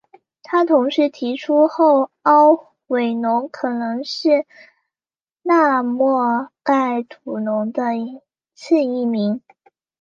[0.41, 4.47] 他同时提出后凹尾龙可能是
[5.43, 7.83] 纳摩盖吐龙的
[8.55, 9.43] 次异名。